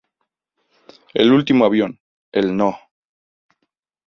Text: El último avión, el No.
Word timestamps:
El 1.13 1.31
último 1.31 1.63
avión, 1.63 1.99
el 2.31 2.57
No. 2.57 2.75